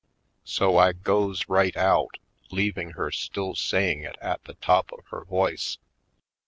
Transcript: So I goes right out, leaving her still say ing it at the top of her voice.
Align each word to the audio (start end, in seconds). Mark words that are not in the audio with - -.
So 0.45 0.79
I 0.79 0.93
goes 0.93 1.47
right 1.47 1.77
out, 1.77 2.17
leaving 2.49 2.93
her 2.93 3.11
still 3.11 3.53
say 3.53 3.91
ing 3.91 3.99
it 4.01 4.15
at 4.19 4.43
the 4.45 4.55
top 4.55 4.91
of 4.91 5.05
her 5.11 5.23
voice. 5.25 5.77